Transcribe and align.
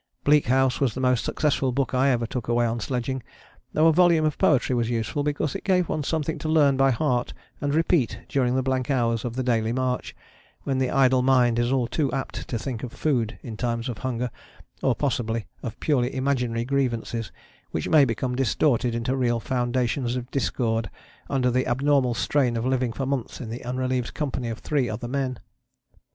Bleak 0.23 0.47
House 0.47 0.79
was 0.81 0.95
the 0.95 0.99
most 0.99 1.23
successful 1.23 1.71
book 1.71 1.93
I 1.93 2.09
ever 2.09 2.25
took 2.25 2.47
away 2.47 2.67
sledging, 2.79 3.21
though 3.73 3.85
a 3.85 3.93
volume 3.93 4.25
of 4.25 4.39
poetry 4.39 4.73
was 4.73 4.89
useful, 4.89 5.21
because 5.21 5.53
it 5.53 5.63
gave 5.63 5.89
one 5.89 6.01
something 6.01 6.39
to 6.39 6.49
learn 6.49 6.75
by 6.75 6.89
heart 6.89 7.35
and 7.61 7.71
repeat 7.75 8.21
during 8.27 8.55
the 8.55 8.63
blank 8.63 8.89
hours 8.89 9.23
of 9.23 9.35
the 9.35 9.43
daily 9.43 9.71
march, 9.71 10.15
when 10.63 10.79
the 10.79 10.89
idle 10.89 11.21
mind 11.21 11.59
is 11.59 11.71
all 11.71 11.85
too 11.85 12.11
apt 12.13 12.47
to 12.47 12.57
think 12.57 12.81
of 12.81 12.91
food 12.91 13.37
in 13.43 13.55
times 13.55 13.87
of 13.89 13.99
hunger, 13.99 14.31
or 14.81 14.95
possibly 14.95 15.45
of 15.61 15.79
purely 15.79 16.11
imaginary 16.15 16.65
grievances, 16.65 17.31
which 17.69 17.87
may 17.87 18.03
become 18.03 18.35
distorted 18.35 18.95
into 18.95 19.15
real 19.15 19.39
foundations 19.39 20.15
of 20.15 20.31
discord 20.31 20.89
under 21.29 21.51
the 21.51 21.67
abnormal 21.67 22.15
strain 22.15 22.57
of 22.57 22.65
living 22.65 22.91
for 22.91 23.05
months 23.05 23.39
in 23.39 23.51
the 23.51 23.63
unrelieved 23.63 24.15
company 24.15 24.49
of 24.49 24.57
three 24.57 24.89
other 24.89 25.07
men. 25.07 25.37